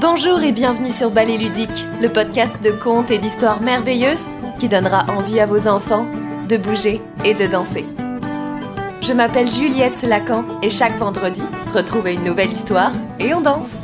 [0.00, 4.28] Bonjour et bienvenue sur Ballet Ludique, le podcast de contes et d'histoires merveilleuses
[4.58, 6.06] qui donnera envie à vos enfants
[6.48, 7.84] de bouger et de danser.
[9.02, 11.42] Je m'appelle Juliette Lacan et chaque vendredi,
[11.74, 13.82] retrouvez une nouvelle histoire et on danse.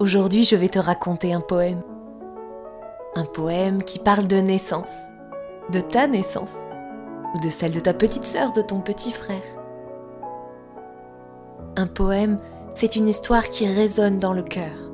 [0.00, 1.80] Aujourd'hui, je vais te raconter un poème.
[3.14, 5.04] Un poème qui parle de naissance,
[5.72, 6.56] de ta naissance,
[7.36, 9.42] ou de celle de ta petite sœur, de ton petit frère.
[11.76, 12.38] Un poème,
[12.74, 14.92] c'est une histoire qui résonne dans le cœur.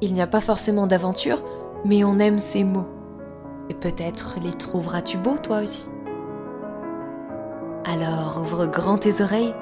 [0.00, 1.44] Il n'y a pas forcément d'aventure,
[1.84, 2.88] mais on aime ces mots.
[3.68, 5.86] Et peut-être les trouveras-tu beaux toi aussi.
[7.84, 9.54] Alors ouvre grand tes oreilles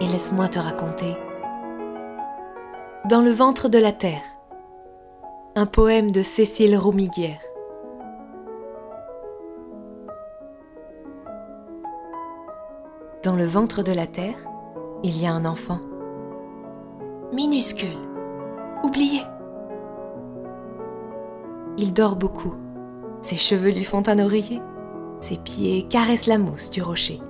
[0.00, 1.16] et laisse-moi te raconter.
[3.08, 4.22] Dans le ventre de la terre,
[5.56, 7.40] un poème de Cécile Roumiguière.
[13.24, 14.36] Dans le ventre de la terre,
[15.02, 15.80] il y a un enfant.
[17.32, 17.88] Minuscule.
[18.82, 19.22] Oublié.
[21.78, 22.54] Il dort beaucoup.
[23.20, 24.60] Ses cheveux lui font un oreiller.
[25.20, 27.20] Ses pieds caressent la mousse du rocher.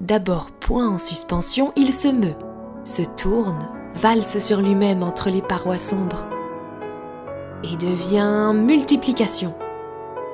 [0.00, 2.36] D'abord point en suspension, il se meut,
[2.84, 6.26] se tourne, valse sur lui-même entre les parois sombres
[7.62, 9.54] et devient multiplication.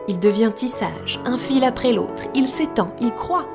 [0.07, 3.47] Il devient tissage, un fil après l'autre, il s'étend, il croît.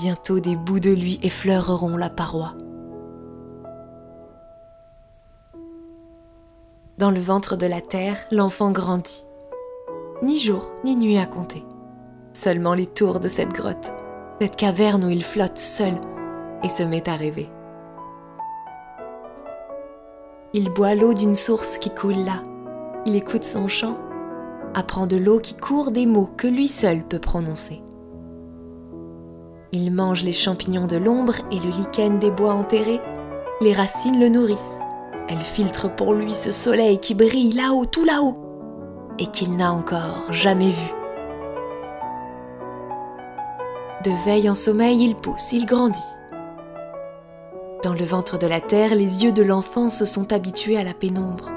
[0.00, 2.54] Bientôt des bouts de lui effleureront la paroi.
[6.98, 9.26] Dans le ventre de la terre, l'enfant grandit.
[10.22, 11.64] Ni jour, ni nuit à compter.
[12.32, 13.90] Seulement les tours de cette grotte,
[14.40, 15.94] cette caverne où il flotte seul
[16.62, 17.50] et se met à rêver.
[20.52, 22.44] Il boit l'eau d'une source qui coule là.
[23.04, 23.98] Il écoute son chant,
[24.74, 27.82] apprend de l'eau qui court des mots que lui seul peut prononcer.
[29.72, 33.02] Il mange les champignons de l'ombre et le lichen des bois enterrés.
[33.60, 34.80] Les racines le nourrissent.
[35.28, 38.36] Elles filtrent pour lui ce soleil qui brille là-haut, tout là-haut,
[39.18, 40.92] et qu'il n'a encore jamais vu.
[44.04, 46.00] De veille en sommeil, il pousse, il grandit.
[47.82, 50.94] Dans le ventre de la terre, les yeux de l'enfant se sont habitués à la
[50.94, 51.50] pénombre.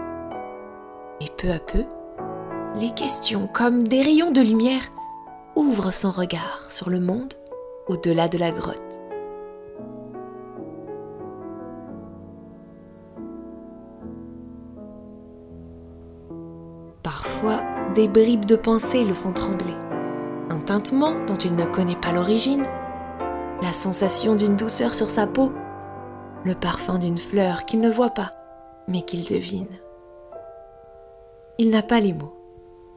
[1.21, 1.85] Et peu à peu,
[2.75, 4.91] les questions, comme des rayons de lumière,
[5.55, 7.33] ouvrent son regard sur le monde
[7.91, 9.01] au-delà de la grotte.
[17.03, 17.61] Parfois,
[17.93, 19.75] des bribes de pensée le font trembler.
[20.49, 22.65] Un tintement dont il ne connaît pas l'origine,
[23.61, 25.51] la sensation d'une douceur sur sa peau,
[26.45, 28.31] le parfum d'une fleur qu'il ne voit pas,
[28.87, 29.67] mais qu'il devine.
[31.57, 32.37] Il n'a pas les mots,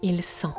[0.03, 0.55] il sent.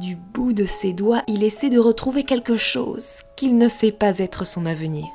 [0.00, 4.18] Du bout de ses doigts, il essaie de retrouver quelque chose qu'il ne sait pas
[4.18, 5.06] être son avenir.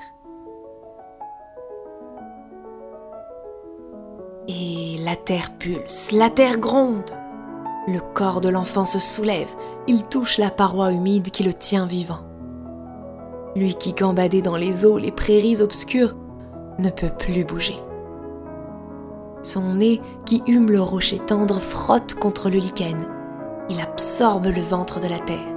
[4.48, 7.12] Et la terre pulse, la terre gronde.
[7.88, 9.54] Le corps de l'enfant se soulève,
[9.88, 12.22] il touche la paroi humide qui le tient vivant.
[13.58, 16.16] Lui qui gambadait dans les eaux, les prairies obscures,
[16.78, 17.76] ne peut plus bouger.
[19.42, 23.19] Son nez, qui hume le rocher tendre, frotte contre le lichen
[23.70, 25.56] il absorbe le ventre de la terre.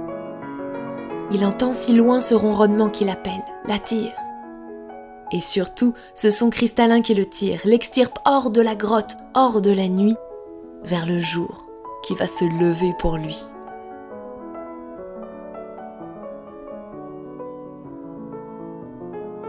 [1.31, 4.13] Il entend si loin ce ronronnement qui l'appelle, l'attire.
[5.31, 9.71] Et surtout, ce son cristallin qui le tire, l'extirpe hors de la grotte, hors de
[9.71, 10.15] la nuit,
[10.83, 11.67] vers le jour
[12.03, 13.39] qui va se lever pour lui.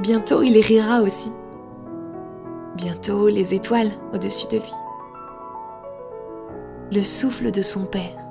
[0.00, 1.32] Bientôt, il rira aussi.
[2.76, 4.72] Bientôt, les étoiles au-dessus de lui.
[6.92, 8.23] Le souffle de son père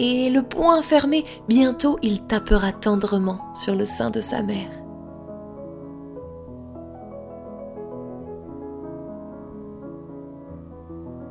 [0.00, 4.70] et le poing fermé, bientôt il tapera tendrement sur le sein de sa mère.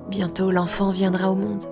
[0.08, 1.64] Bientôt l'enfant viendra au monde.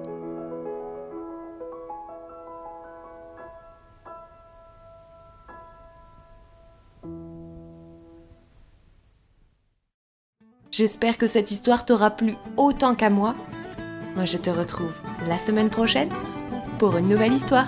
[10.71, 13.35] J'espère que cette histoire t'aura plu autant qu'à moi.
[14.15, 14.93] Moi je te retrouve
[15.27, 16.09] la semaine prochaine
[16.77, 17.65] pour une nouvelle histoire.